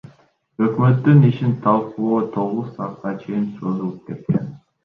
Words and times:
Өкмөттүн 0.67 1.19
ишин 1.27 1.51
талкуулоо 1.67 2.23
тогуз 2.33 2.73
саатка 2.75 3.15
чейин 3.21 3.47
созулуп 3.59 4.01
кеткен. 4.09 4.53